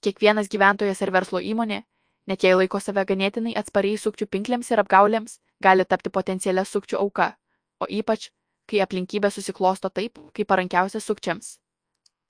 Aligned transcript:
Kiekvienas 0.00 0.48
gyventojas 0.48 1.02
ir 1.04 1.10
verslo 1.12 1.40
įmonė, 1.44 1.82
net 2.26 2.44
jei 2.44 2.54
laiko 2.56 2.80
save 2.80 3.04
ganėtinai 3.08 3.52
atspariai 3.60 3.98
sukčių 4.00 4.26
pinklėms 4.34 4.70
ir 4.72 4.80
apgaulėms, 4.80 5.38
gali 5.60 5.84
tapti 5.84 6.12
potencialia 6.14 6.64
sukčių 6.64 6.96
auka, 7.00 7.34
o 7.80 7.88
ypač, 8.00 8.30
kai 8.70 8.80
aplinkybė 8.84 9.30
susiklosto 9.34 9.90
taip, 9.90 10.18
kaip 10.32 10.48
parankiausia 10.48 11.02
sukčiams. 11.04 11.58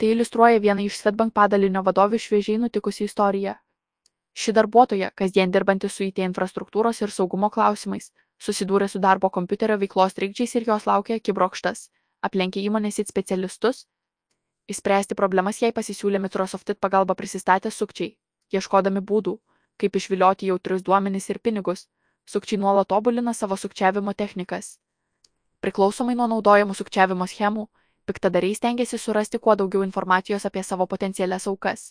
Tai 0.00 0.10
iliustruoja 0.14 0.62
viena 0.64 0.82
iš 0.82 0.96
Svetbank 0.98 1.34
padalinio 1.36 1.82
vadovių 1.86 2.18
šviežiai 2.24 2.58
nutikusi 2.62 3.04
istorija. 3.04 3.58
Ši 4.32 4.54
darbuotoja, 4.56 5.10
kasdien 5.14 5.52
dirbanti 5.52 5.90
su 5.92 6.06
IT 6.06 6.22
infrastruktūros 6.24 7.02
ir 7.04 7.12
saugumo 7.14 7.50
klausimais, 7.54 8.10
susidūrė 8.40 8.88
su 8.88 8.98
darbo 8.98 9.30
kompiuterio 9.30 9.76
veiklos 9.82 10.16
trikdžiais 10.16 10.54
ir 10.56 10.68
jos 10.70 10.86
laukia 10.90 11.20
kibrokštas, 11.20 11.90
aplenkė 12.24 12.62
įmonės 12.66 12.98
it 13.02 13.12
specialistus, 13.12 13.84
Įspręsti 14.70 15.16
problemas 15.18 15.58
jai 15.62 15.72
pasisiūlė 15.74 16.20
Microsoftit 16.22 16.78
pagalba 16.84 17.16
prisistatę 17.18 17.72
sukčiai, 17.74 18.12
ieškodami 18.54 19.00
būdų, 19.10 19.32
kaip 19.82 19.96
išvilioti 19.98 20.50
jautrius 20.50 20.84
duomenis 20.86 21.26
ir 21.32 21.40
pinigus, 21.42 21.88
sukčiai 22.26 22.60
nuolat 22.62 22.88
tobulina 22.92 23.34
savo 23.34 23.56
sukčiavimo 23.58 24.14
technikas. 24.14 24.76
Priklausomai 25.64 26.14
nuo 26.14 26.28
naudojamų 26.30 26.76
sukčiavimo 26.78 27.26
schemų, 27.32 27.66
piktadariai 28.06 28.54
stengiasi 28.54 28.98
surasti 28.98 29.42
kuo 29.42 29.56
daugiau 29.58 29.82
informacijos 29.86 30.46
apie 30.46 30.62
savo 30.62 30.86
potencialias 30.86 31.48
aukas. 31.50 31.90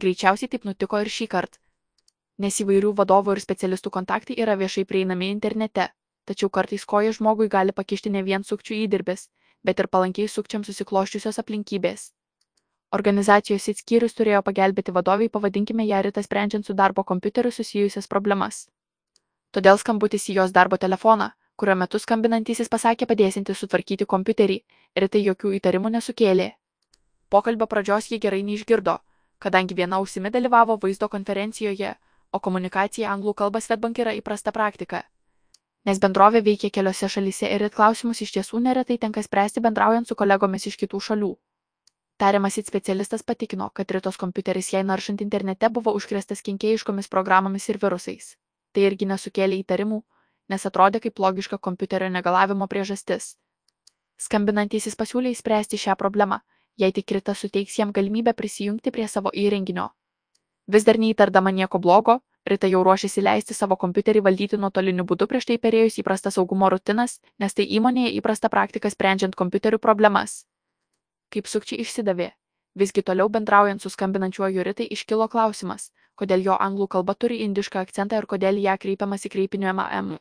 Greičiausiai 0.00 0.48
taip 0.54 0.64
nutiko 0.68 1.02
ir 1.02 1.10
šį 1.16 1.26
kartą. 1.34 1.58
Nes 2.38 2.56
įvairių 2.62 2.94
vadovų 3.02 3.36
ir 3.36 3.42
specialistų 3.44 3.90
kontaktai 3.98 4.38
yra 4.44 4.54
viešai 4.62 4.86
prieinami 4.88 5.28
internete, 5.34 5.90
tačiau 6.24 6.48
kartais 6.48 6.86
koja 6.88 7.12
žmogui 7.18 7.50
gali 7.52 7.74
pakišti 7.76 8.14
ne 8.14 8.22
vien 8.22 8.46
sukčių 8.46 8.78
įdirbis, 8.86 9.28
bet 9.64 9.80
ir 9.80 9.88
palankiai 9.88 10.28
sukčiams 10.28 10.68
susikloščiusios 10.70 11.38
aplinkybės. 11.42 12.10
Organizacijos 12.92 13.68
įskyrius 13.72 14.16
turėjo 14.18 14.42
pagelbėti 14.46 14.92
vadoviai, 14.92 15.30
pavadinkime 15.32 15.86
ją 15.88 16.02
Rita 16.06 16.22
sprendžiant 16.22 16.66
su 16.66 16.74
darbo 16.80 17.04
kompiuteriu 17.10 17.52
susijusias 17.56 18.08
problemas. 18.14 18.66
Todėl 19.52 19.78
skambutis 19.80 20.28
į 20.28 20.36
jos 20.40 20.52
darbo 20.52 20.76
telefoną, 20.76 21.30
kurio 21.56 21.76
metu 21.82 22.00
skambinantysis 22.02 22.68
pasakė 22.68 23.08
padėsinti 23.08 23.54
sutvarkyti 23.54 24.08
kompiuterį, 24.14 24.58
Ritai 25.02 25.22
jokių 25.24 25.54
įtarimų 25.56 25.94
nesukėlė. 25.94 26.50
Pokalbio 27.32 27.66
pradžios 27.66 28.10
jie 28.10 28.18
gerai 28.20 28.42
neišgirdo, 28.44 28.98
kadangi 29.38 29.78
viena 29.78 29.96
ausimi 29.96 30.30
dalyvavo 30.30 30.76
vaizdo 30.82 31.08
konferencijoje, 31.08 31.94
o 32.32 32.40
komunikacija 32.40 33.08
anglų 33.14 33.34
kalba 33.40 33.60
Svetbank 33.60 34.04
yra 34.04 34.12
įprasta 34.20 34.52
praktika 34.52 35.06
nes 35.88 35.98
bendrovė 36.02 36.42
veikia 36.46 36.70
keliose 36.70 37.08
šalyse 37.14 37.48
ir 37.54 37.68
klausimus 37.76 38.22
iš 38.22 38.34
tiesų 38.36 38.60
neretai 38.66 38.98
tenka 38.98 39.22
spręsti 39.22 39.62
bendraujant 39.64 40.08
su 40.08 40.14
kolegomis 40.14 40.66
iš 40.70 40.78
kitų 40.82 41.00
šalių. 41.08 41.32
Tariamasit 42.22 42.68
specialistas 42.70 43.22
patikino, 43.22 43.70
kad 43.74 43.90
Ritos 43.90 44.16
kompiuteris 44.16 44.72
jai 44.72 44.84
naršant 44.86 45.22
internete 45.24 45.68
buvo 45.68 45.94
užkrėstas 45.98 46.44
kenkėjiškomis 46.46 47.08
programomis 47.10 47.68
ir 47.68 47.80
virusais. 47.82 48.36
Tai 48.72 48.84
irgi 48.86 49.08
nesukėlė 49.10 49.58
įtarimų, 49.64 50.02
nes 50.48 50.66
atrodė 50.68 51.00
kaip 51.02 51.18
logiška 51.18 51.58
kompiuterio 51.58 52.10
negalavimo 52.14 52.68
priežastis. 52.70 53.36
Skambinantysis 54.22 54.94
pasiūlė 54.94 55.32
įspręsti 55.34 55.80
šią 55.84 55.96
problemą, 55.98 56.38
jei 56.78 56.92
tik 56.94 57.10
Rita 57.16 57.34
suteiks 57.34 57.78
jam 57.78 57.90
galimybę 57.92 58.36
prisijungti 58.38 58.92
prie 58.94 59.08
savo 59.08 59.32
įrenginio. 59.34 59.88
Vis 60.68 60.86
dar 60.86 60.98
neįtardama 61.02 61.50
nieko 61.50 61.80
blogo, 61.82 62.20
Rita 62.52 62.68
jau 62.70 62.82
ruošiasi 62.86 63.24
leisti 63.24 63.56
savo 63.56 63.78
kompiuterį 63.80 64.22
valdyti 64.26 64.60
nuotoliniu 64.60 65.06
būdu 65.08 65.28
prieš 65.30 65.48
tai 65.50 65.58
perėjus 65.64 65.98
įprastą 66.02 66.32
saugumo 66.34 66.68
rutinas, 66.72 67.18
nes 67.40 67.56
tai 67.56 67.66
įmonėje 67.78 68.12
įprasta 68.20 68.52
praktika 68.52 68.92
sprendžiant 68.92 69.38
kompiuterių 69.42 69.80
problemas. 69.88 70.42
Kaip 71.32 71.48
sukčiai 71.48 71.80
išsidavė. 71.86 72.32
Visgi 72.78 73.02
toliau 73.04 73.28
bendraujant 73.28 73.82
su 73.82 73.90
skambinančiuoju 73.92 74.64
Ritai 74.68 74.86
iškilo 74.96 75.28
klausimas, 75.32 75.90
kodėl 76.16 76.44
jo 76.46 76.56
anglų 76.66 76.86
kalba 76.94 77.14
turi 77.14 77.40
indišką 77.44 77.82
akcentą 77.86 78.20
ir 78.20 78.28
kodėl 78.28 78.60
ją 78.62 78.76
kreipiamas 78.84 79.26
į 79.28 79.32
kreipiniu 79.34 79.72
MAM. 79.76 80.14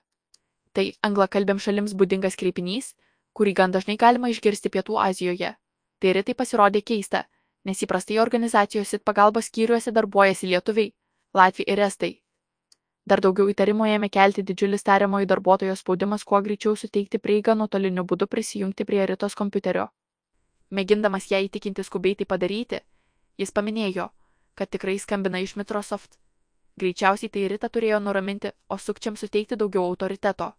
Tai 0.76 0.86
anglakalbėm 1.08 1.60
šalims 1.60 1.96
būdingas 2.00 2.36
kreipinys, 2.40 2.94
kurį 3.36 3.54
gan 3.60 3.76
dažnai 3.76 3.98
galima 4.00 4.32
išgirsti 4.32 4.72
Pietų 4.72 5.00
Azijoje. 5.00 5.54
Tai 6.00 6.14
Ritai 6.18 6.36
pasirodė 6.36 6.82
keista, 6.82 7.26
nes 7.64 7.84
įprastai 7.86 8.20
organizacijos 8.24 8.94
ir 8.96 9.04
pagalbos 9.06 9.48
skyriuose 9.52 9.94
darbuojasi 9.96 10.52
lietuviai, 10.52 10.94
latviai 11.34 11.72
ir 11.72 11.84
estai. 11.88 12.14
Dar 13.10 13.22
daugiau 13.26 13.50
įtarimų 13.50 13.88
ėmė 13.96 14.10
kelti 14.14 14.44
didžiulis 14.46 14.86
tariamojo 14.88 15.28
darbuotojo 15.32 15.76
spaudimas 15.80 16.24
kuo 16.24 16.42
greičiau 16.46 16.76
suteikti 16.78 17.20
prieigą 17.20 17.56
nuotoliniu 17.58 18.04
būdu 18.12 18.28
prisijungti 18.28 18.86
prie 18.86 19.06
Ritos 19.10 19.36
kompiuterio. 19.40 19.88
Mėgindamas 20.72 21.32
ją 21.32 21.40
įtikinti 21.48 21.84
skubiai 21.84 22.16
tai 22.20 22.28
padaryti, 22.34 22.82
jis 23.42 23.52
paminėjo, 23.58 24.08
kad 24.56 24.70
tikrai 24.70 25.00
skambina 25.00 25.42
iš 25.42 25.56
Microsoft. 25.62 26.20
Greičiausiai 26.80 27.34
tai 27.34 27.48
Rita 27.52 27.70
turėjo 27.70 28.00
nuraminti, 28.00 28.54
o 28.70 28.78
sukčiam 28.78 29.18
suteikti 29.18 29.58
daugiau 29.58 29.84
autoriteto. 29.90 30.54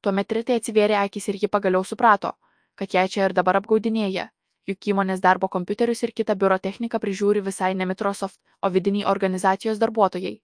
Tuomet 0.00 0.32
Ritai 0.32 0.62
atsivėrė 0.62 0.96
akis 1.02 1.28
ir 1.28 1.42
ji 1.42 1.52
pagaliau 1.52 1.84
suprato, 1.84 2.32
kad 2.74 2.94
ją 2.94 3.04
čia 3.10 3.26
ir 3.26 3.36
dabar 3.36 3.58
apgaudinėja 3.60 4.30
juk 4.66 4.88
įmonės 4.90 5.22
darbo 5.22 5.48
kompiuterius 5.48 6.02
ir 6.02 6.12
kitą 6.20 6.34
biuro 6.34 6.58
techniką 6.58 6.98
prižiūri 7.02 7.42
visai 7.48 7.74
ne 7.74 7.86
Microsoft, 7.86 8.40
o 8.62 8.70
vidiniai 8.76 9.06
organizacijos 9.12 9.78
darbuotojai. 9.82 10.34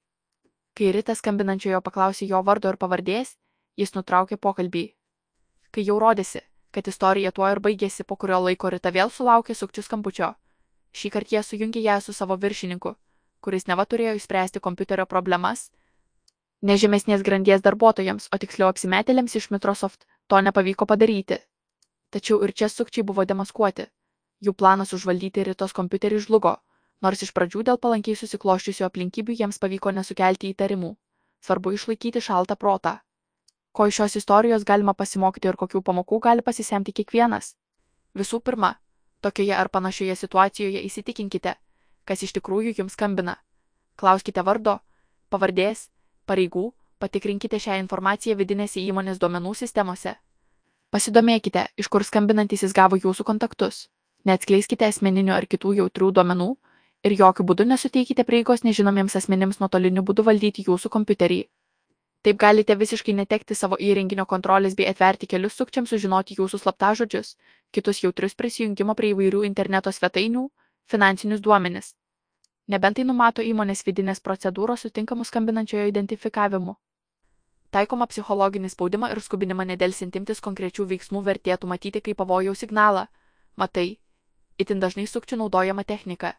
Kai 0.78 0.92
Rita 0.96 1.14
skambinančiojo 1.18 1.80
paklausė 1.84 2.26
jo 2.30 2.40
vardo 2.48 2.72
ir 2.72 2.78
pavardės, 2.80 3.34
jis 3.76 3.92
nutraukė 3.96 4.38
pokalbį. 4.46 4.84
Kai 5.72 5.84
jau 5.84 5.98
rodėsi, 6.00 6.42
kad 6.72 6.88
istorija 6.88 7.32
tuo 7.32 7.48
ir 7.52 7.60
baigėsi, 7.60 8.04
po 8.08 8.16
kurio 8.16 8.40
laiko 8.46 8.72
Rita 8.72 8.92
vėl 8.96 9.12
sulaukė 9.12 9.56
sukčių 9.58 9.84
skambučio. 9.88 10.32
Šį 10.96 11.12
kartą 11.12 11.36
jie 11.36 11.42
sujungė 11.48 11.84
ją 11.84 12.00
su 12.00 12.16
savo 12.16 12.36
viršininku, 12.36 12.94
kuris 13.40 13.68
neva 13.68 13.86
turėjo 13.88 14.16
išspręsti 14.18 14.60
kompiuterio 14.60 15.06
problemas. 15.06 15.70
Nežemesnės 16.62 17.24
grandies 17.26 17.64
darbuotojams, 17.64 18.28
o 18.32 18.38
tiksliau 18.38 18.68
apsimetėliams 18.72 19.34
iš 19.36 19.50
Microsoft, 19.50 20.06
to 20.28 20.40
nepavyko 20.40 20.86
padaryti. 20.86 21.40
Tačiau 22.12 22.44
ir 22.44 22.52
čia 22.52 22.68
sukčiai 22.68 23.04
buvo 23.08 23.24
demaskuoti 23.24 23.88
jų 24.42 24.54
planas 24.58 24.92
užvaldyti 24.96 25.44
Ritos 25.46 25.74
kompiuterį 25.76 26.18
žlugo, 26.26 26.56
nors 27.02 27.22
iš 27.24 27.32
pradžių 27.36 27.64
dėl 27.68 27.78
palankiai 27.82 28.16
susikloščiusių 28.18 28.86
aplinkybių 28.86 29.36
jiems 29.40 29.58
pavyko 29.62 29.92
nesukelti 29.94 30.52
įtarimų. 30.52 30.94
Svarbu 31.42 31.72
išlaikyti 31.76 32.22
šaltą 32.22 32.56
protą. 32.56 32.98
Ko 33.72 33.86
iš 33.88 33.98
šios 33.98 34.16
istorijos 34.20 34.66
galima 34.68 34.94
pasimokyti 34.94 35.48
ir 35.50 35.58
kokių 35.58 35.82
pamokų 35.82 36.20
gali 36.26 36.44
pasisemti 36.46 36.92
kiekvienas? 36.92 37.54
Visų 38.14 38.40
pirma, 38.40 38.74
tokioje 39.20 39.54
ar 39.56 39.68
panašioje 39.68 40.16
situacijoje 40.16 40.82
įsitikinkite, 40.88 41.54
kas 42.04 42.22
iš 42.22 42.34
tikrųjų 42.38 42.74
jums 42.78 42.98
skambina. 42.98 43.38
Klauskite 43.96 44.44
vardo, 44.44 44.78
pavardės, 45.30 45.88
pareigų, 46.26 46.68
patikrinkite 46.98 47.58
šią 47.58 47.80
informaciją 47.82 48.36
vidinėse 48.36 48.84
įmonės 48.84 49.18
duomenų 49.18 49.56
sistemose. 49.64 50.14
Pasidomėkite, 50.92 51.66
iš 51.76 51.88
kur 51.88 52.04
skambinantysis 52.04 52.76
gavo 52.76 53.00
jūsų 53.00 53.24
kontaktus 53.24 53.88
neatskleiskite 54.28 54.86
asmeninių 54.86 55.34
ar 55.34 55.46
kitų 55.50 55.74
jautrių 55.80 56.10
duomenų 56.18 56.50
ir 57.06 57.14
jokių 57.18 57.44
būdų 57.48 57.66
nesuteikite 57.72 58.24
prieigos 58.28 58.62
nežinomiems 58.66 59.16
asmenims 59.18 59.58
nuotoliniu 59.60 60.04
būdu 60.06 60.24
valdyti 60.28 60.64
jūsų 60.68 60.90
kompiuterį. 60.96 61.40
Taip 62.22 62.36
galite 62.38 62.76
visiškai 62.78 63.14
netekti 63.18 63.54
savo 63.58 63.76
įrenginio 63.82 64.26
kontrolės 64.32 64.76
bei 64.78 64.86
atverti 64.86 65.26
kelius 65.26 65.56
sukčiams 65.58 65.90
sužinoti 65.90 66.36
jūsų 66.38 66.60
slaptažodžius, 66.62 67.34
kitus 67.74 68.02
jautrius 68.04 68.38
prisijungimo 68.38 68.94
prie 68.94 69.10
įvairių 69.14 69.42
interneto 69.48 69.90
svetainių, 69.90 70.44
finansinius 70.86 71.42
duomenis. 71.42 71.96
Nebent 72.70 72.96
tai 72.96 73.04
numato 73.08 73.42
įmonės 73.42 73.82
vidinės 73.86 74.22
procedūros 74.22 74.86
sutinkamų 74.86 75.26
skambinančiojo 75.26 75.88
identifikavimu. 75.90 76.76
Taikoma 77.74 78.06
psichologinį 78.06 78.70
spaudimą 78.70 79.10
ir 79.10 79.20
skubinimą 79.24 79.66
nedelsiant 79.72 80.14
imtis 80.20 80.44
konkrečių 80.46 80.86
veiksmų 80.92 81.24
vertėtų 81.26 81.66
matyti 81.66 82.04
kaip 82.04 82.20
pavojaus 82.22 82.62
signalą. 82.62 83.08
Matai, 83.56 83.98
itin 84.62 84.78
dažnai 84.78 85.08
sukčių 85.10 85.40
naudojama 85.42 85.82
technika. 85.82 86.36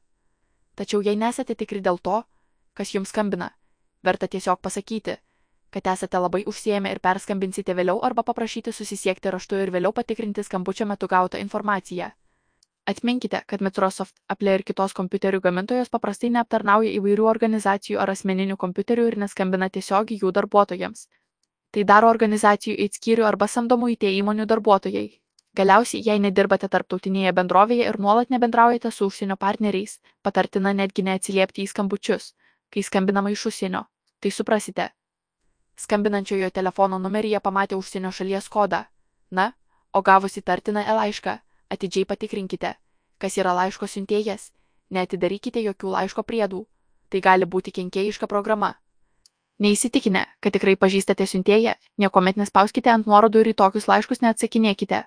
Tačiau 0.75 1.03
jei 1.05 1.15
nesate 1.15 1.55
tikri 1.55 1.81
dėl 1.85 1.99
to, 2.01 2.23
kas 2.73 2.93
jums 2.95 3.13
skambina, 3.13 3.51
verta 4.03 4.27
tiesiog 4.27 4.61
pasakyti, 4.61 5.17
kad 5.73 5.87
esate 5.93 6.19
labai 6.21 6.43
užsiemę 6.49 6.91
ir 6.93 6.99
perskambinsite 6.99 7.73
vėliau 7.77 8.01
arba 8.07 8.23
paprašyti 8.25 8.73
susisiekti 8.73 9.31
raštu 9.33 9.61
ir 9.61 9.71
vėliau 9.73 9.93
patikrinti 9.93 10.43
skambučio 10.43 10.85
metu 10.89 11.07
gautą 11.07 11.41
informaciją. 11.41 12.11
Atminkite, 12.85 13.41
kad 13.47 13.61
Microsoft, 13.61 14.17
Apple 14.27 14.53
ir 14.57 14.63
kitos 14.67 14.93
kompiuterių 14.97 15.39
gamintojos 15.45 15.89
paprastai 15.89 16.29
neaptarnauja 16.35 16.91
įvairių 16.97 17.27
organizacijų 17.31 18.01
ar 18.03 18.11
asmeninių 18.11 18.57
kompiuterių 18.59 19.05
ir 19.11 19.17
neskambina 19.23 19.69
tiesiogiai 19.69 20.19
jų 20.19 20.33
darbuotojams. 20.35 21.07
Tai 21.71 21.83
daro 21.89 22.09
organizacijų 22.11 22.75
įtskyrių 22.87 23.25
arba 23.29 23.47
samdomų 23.47 23.93
IT 23.95 24.03
įmonių 24.09 24.45
darbuotojai. 24.51 25.07
Galiausiai, 25.53 26.01
jei 26.05 26.19
nedirbate 26.19 26.67
tarptautinėje 26.75 27.33
bendrovėje 27.37 27.89
ir 27.89 27.99
nuolat 28.01 28.31
nebendraujate 28.33 28.91
su 28.91 29.09
užsienio 29.11 29.37
partneriais, 29.37 29.99
patartina 30.25 30.73
netgi 30.73 31.05
neatsiliepti 31.05 31.61
į 31.63 31.69
skambučius, 31.73 32.33
kai 32.73 32.81
skambinama 32.83 33.33
iš 33.35 33.45
užsienio. 33.51 33.83
Tai 34.19 34.31
suprasite. 34.31 34.89
Skambinančiojo 35.77 36.49
telefono 36.49 36.97
numeryje 37.05 37.39
pamatė 37.39 37.77
užsienio 37.77 38.11
šalies 38.11 38.49
kodą. 38.49 38.85
Na, 39.31 39.51
o 39.93 40.01
gavusi 40.01 40.41
tartiną 40.41 40.81
e 40.87 40.97
laišką, 40.97 41.37
atidžiai 41.69 42.09
patikrinkite, 42.09 42.75
kas 43.21 43.37
yra 43.37 43.53
laiško 43.53 43.89
siuntėjas, 43.89 44.51
Neatidarykite 44.93 45.61
jokių 45.63 45.91
laiško 45.95 46.23
priedų. 46.29 46.65
Tai 47.09 47.21
gali 47.21 47.45
būti 47.49 47.71
kenkėjiška 47.73 48.27
programa. 48.29 48.73
Neįsitikinę, 49.63 50.21
kad 50.41 50.53
tikrai 50.53 50.75
pažįstate 50.77 51.25
siuntėją, 51.29 51.73
niekuomet 52.01 52.37
nespauskite 52.41 52.91
ant 52.93 53.09
nuorodų 53.09 53.41
ir 53.43 53.49
į 53.53 53.55
tokius 53.61 53.87
laiškus 53.89 54.21
neatsakinėkite. 54.25 55.03